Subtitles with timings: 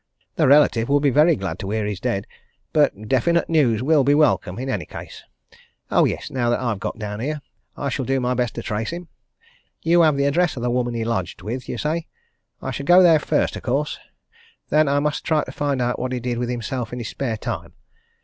[0.35, 2.25] The relative would be very glad to hear he is dead!
[2.73, 5.21] But definite news will be welcome, in any case.
[5.91, 7.39] Oh, yes, now that I've got down here,
[7.77, 9.09] I shall do my best to trace him.
[9.83, 12.07] You have the address of the woman he lodged with, you say.
[12.63, 13.99] I shall go there first, of course.
[14.69, 17.37] Then I must try to find out what he did with himself in his spare
[17.37, 17.73] time.